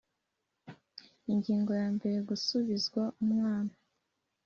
[1.31, 3.73] Ingingo ya mbere Gusubizwa umwana